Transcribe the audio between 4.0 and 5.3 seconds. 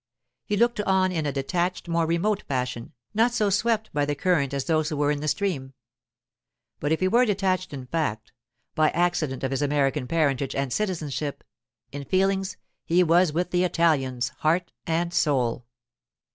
the current as those who were in the